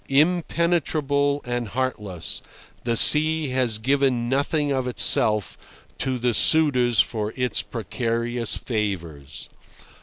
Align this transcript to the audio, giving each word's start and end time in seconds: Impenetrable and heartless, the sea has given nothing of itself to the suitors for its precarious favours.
Impenetrable 0.09 1.41
and 1.45 1.67
heartless, 1.67 2.41
the 2.85 2.97
sea 2.97 3.49
has 3.49 3.77
given 3.77 4.27
nothing 4.27 4.71
of 4.71 4.87
itself 4.87 5.59
to 5.99 6.17
the 6.17 6.33
suitors 6.33 6.99
for 6.99 7.31
its 7.35 7.61
precarious 7.61 8.57
favours. 8.57 9.47